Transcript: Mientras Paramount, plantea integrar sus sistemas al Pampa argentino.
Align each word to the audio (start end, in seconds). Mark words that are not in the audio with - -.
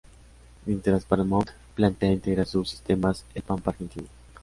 Mientras 0.65 1.05
Paramount, 1.05 1.51
plantea 1.75 2.11
integrar 2.11 2.47
sus 2.47 2.71
sistemas 2.71 3.23
al 3.35 3.43
Pampa 3.43 3.69
argentino. 3.69 4.07